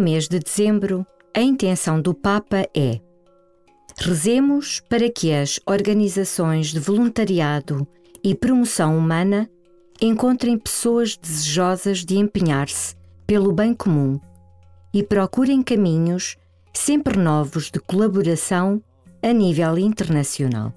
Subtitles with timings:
[0.00, 3.00] mês de dezembro, a intenção do Papa é:
[3.98, 7.86] rezemos para que as organizações de voluntariado
[8.24, 9.48] e promoção humana
[10.00, 12.94] encontrem pessoas desejosas de empenhar-se
[13.26, 14.18] pelo bem comum
[14.92, 16.36] e procurem caminhos
[16.72, 18.82] sempre novos de colaboração
[19.22, 20.72] a nível internacional.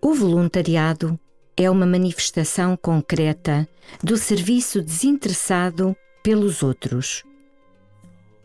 [0.00, 1.18] O voluntariado
[1.58, 3.68] é uma manifestação concreta
[4.00, 7.24] do serviço desinteressado pelos outros.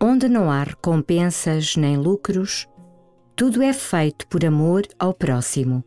[0.02, 2.68] Onde não há recompensas nem lucros,
[3.36, 5.84] tudo é feito por amor ao próximo.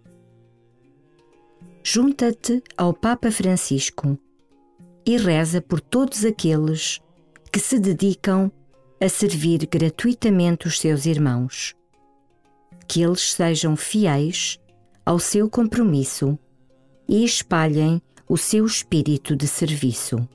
[1.82, 4.16] Junta-te ao Papa Francisco
[5.04, 7.00] e reza por todos aqueles
[7.52, 8.52] que se dedicam
[9.00, 11.74] a servir gratuitamente os seus irmãos.
[12.86, 14.60] Que eles sejam fiéis
[15.04, 16.38] ao seu compromisso
[17.08, 20.28] e espalhem o seu espírito de serviço.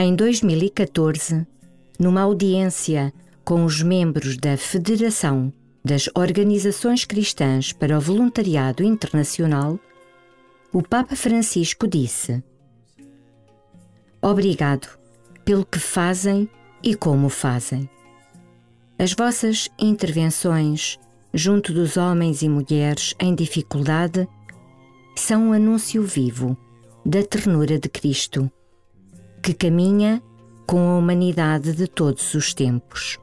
[0.00, 1.44] Em 2014,
[1.98, 3.12] numa audiência
[3.44, 5.52] com os membros da Federação
[5.84, 9.76] das Organizações Cristãs para o Voluntariado Internacional,
[10.72, 12.40] o Papa Francisco disse:
[14.22, 14.86] Obrigado
[15.44, 16.48] pelo que fazem
[16.80, 17.90] e como fazem.
[19.00, 20.96] As vossas intervenções
[21.34, 24.28] junto dos homens e mulheres em dificuldade
[25.16, 26.56] são um anúncio vivo
[27.04, 28.48] da ternura de Cristo
[29.48, 30.22] que caminha
[30.66, 33.18] com a humanidade de todos os tempos.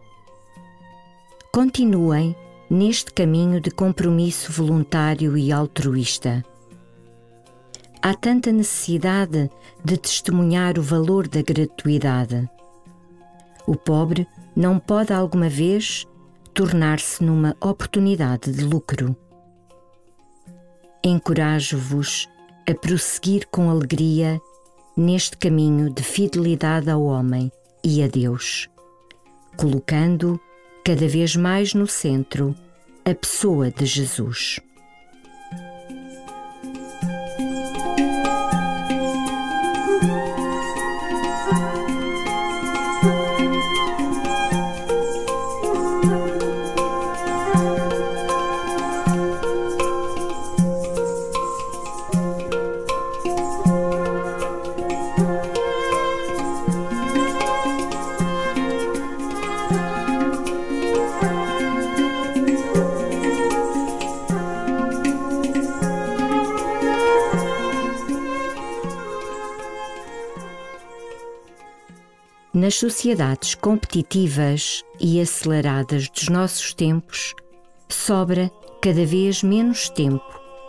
[1.51, 2.35] Continuem
[2.67, 6.43] neste caminho de compromisso voluntário e altruísta.
[8.01, 9.51] Há tanta necessidade
[9.83, 12.49] de testemunhar o valor da gratuidade.
[13.67, 16.07] O pobre não pode alguma vez
[16.55, 19.15] tornar-se numa oportunidade de lucro.
[21.03, 22.27] Encorajo-vos
[22.67, 24.41] a prosseguir com alegria
[24.95, 27.51] neste caminho de fidelidade ao homem
[27.83, 28.69] e a Deus,
[29.57, 30.39] colocando
[30.83, 32.55] cada vez mais no centro
[33.03, 34.59] a pessoa de Jesus.
[72.55, 77.35] Nas sociedades competitivas e aceleradas dos nossos tempos,
[77.89, 78.49] sobra
[78.81, 80.23] cada vez menos tempo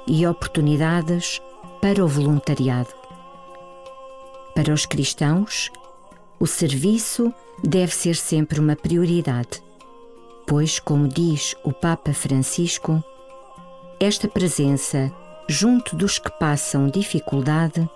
[0.04, 1.40] e oportunidades
[1.80, 2.92] para o voluntariado.
[4.52, 5.70] Para os cristãos,
[6.40, 7.32] o serviço
[7.62, 9.62] deve ser sempre uma prioridade,
[10.44, 13.00] pois, como diz o Papa Francisco,
[14.00, 15.12] esta presença
[15.48, 17.88] junto dos que passam dificuldade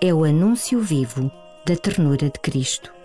[0.00, 1.30] é o anúncio vivo
[1.64, 3.01] da ternura de Cristo.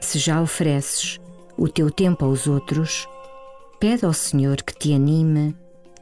[0.00, 1.18] Se já ofereces
[1.56, 3.08] o teu tempo aos outros,
[3.78, 5.56] pede ao Senhor que te anime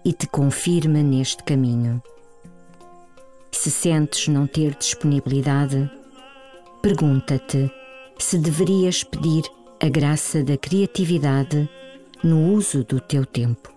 [0.04, 2.02] e te confirme neste caminho.
[3.50, 5.90] Se sentes não ter disponibilidade,
[6.82, 7.70] pergunta-te
[8.18, 9.44] se deverias pedir
[9.80, 11.68] a graça da criatividade
[12.22, 13.75] no uso do teu tempo.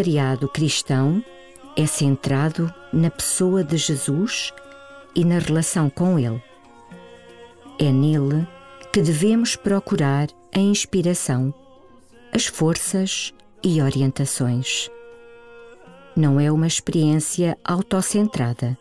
[0.00, 1.22] Voluntariado cristão
[1.76, 4.52] é centrado na pessoa de Jesus
[5.14, 6.42] e na relação com Ele.
[7.78, 8.46] É nele
[8.92, 11.52] que devemos procurar a inspiração,
[12.32, 14.90] as forças e orientações.
[16.16, 18.76] Não é uma experiência autocentrada.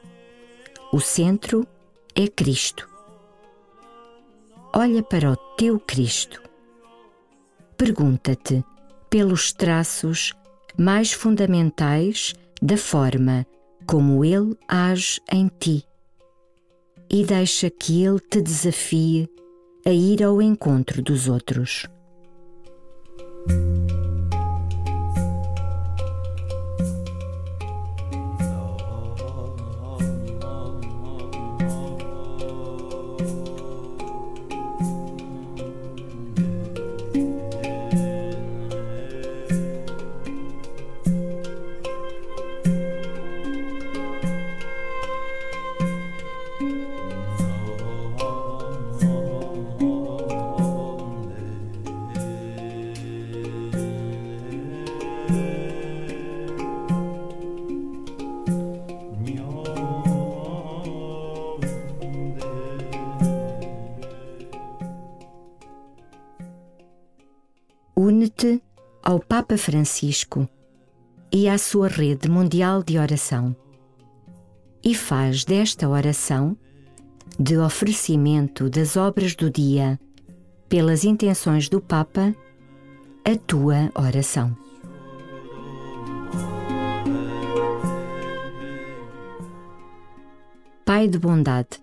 [0.92, 1.68] O centro
[2.16, 2.88] é Cristo.
[4.74, 6.42] Olha para o teu Cristo.
[7.78, 8.64] Pergunta-te
[9.10, 10.34] pelos traços
[10.78, 13.46] mais fundamentais da forma
[13.86, 15.84] como Ele age em ti
[17.10, 19.30] e deixa que Ele te desafie
[19.86, 21.88] a ir ao encontro dos outros.
[69.10, 70.48] Ao Papa Francisco
[71.34, 73.56] e à sua rede mundial de oração
[74.84, 76.56] e faz desta oração,
[77.40, 80.00] de oferecimento das obras do dia
[80.70, 82.36] pelas intenções do Papa,
[83.26, 84.56] a tua oração.
[90.86, 91.82] Pai de bondade,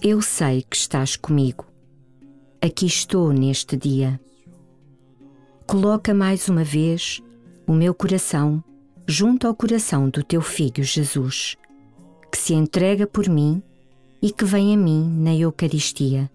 [0.00, 1.66] eu sei que estás comigo.
[2.62, 4.20] Aqui estou neste dia
[5.66, 7.22] coloca mais uma vez
[7.66, 8.62] o meu coração
[9.06, 11.56] junto ao coração do teu Filho Jesus,
[12.30, 13.62] que se entrega por mim
[14.20, 16.30] e que vem a mim na Eucaristia.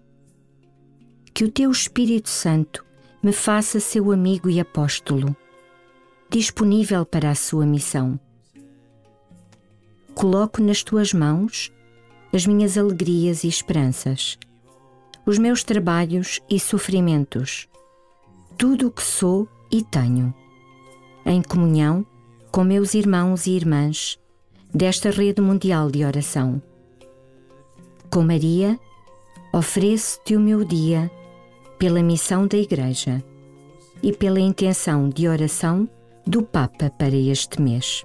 [1.32, 2.84] Que o teu Espírito Santo
[3.22, 5.34] me faça seu amigo e apóstolo,
[6.28, 8.18] disponível para a sua missão.
[10.14, 11.72] Coloco nas tuas mãos
[12.32, 14.38] as minhas alegrias e esperanças,
[15.24, 17.69] os meus trabalhos e sofrimentos
[18.60, 20.34] tudo o que sou e tenho,
[21.24, 22.04] em comunhão
[22.52, 24.20] com meus irmãos e irmãs
[24.70, 26.60] desta rede mundial de oração.
[28.10, 28.78] Com Maria,
[29.50, 31.10] ofereço-te o meu dia
[31.78, 33.24] pela missão da Igreja
[34.02, 35.88] e pela intenção de oração
[36.26, 38.04] do Papa para este mês.